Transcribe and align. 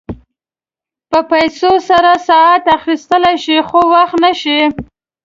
په 1.11 1.19
پیسو 1.31 1.71
سره 1.89 2.11
ساعت 2.29 2.63
اخيستلی 2.77 3.35
شې 3.43 3.57
خو 3.67 3.79
وخت 3.93 4.15
نه 4.23 4.31
شې. 4.41 4.59